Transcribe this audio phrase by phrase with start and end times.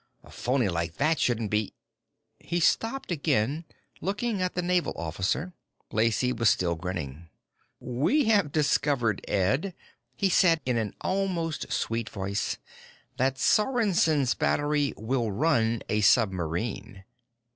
[0.23, 1.75] A phony like that shouldn't be"
[2.39, 3.65] He stopped again,
[4.01, 5.53] looking at the naval officer.
[5.91, 7.29] Lacey was still grinning.
[7.79, 9.75] "We have discovered, Ed,"
[10.15, 12.57] he said in an almost sweet voice,
[13.17, 17.03] "that Sorensen's battery will run a submarine."